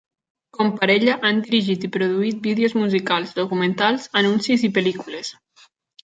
Com 0.59 0.69
parella, 0.77 1.17
han 1.27 1.41
dirigit 1.49 1.83
i 1.87 1.89
produït 1.97 2.39
vídeos 2.47 2.73
musicals, 2.83 3.33
documentals, 3.41 4.07
anuncis 4.23 4.65
i 4.69 4.71
pel·lícules. 4.79 5.31